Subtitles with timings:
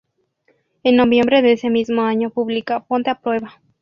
[0.83, 3.61] En noviembre de ese mismo año publica "Ponte a prueba.